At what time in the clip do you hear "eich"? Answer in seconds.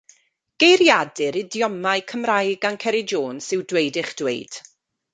4.05-4.13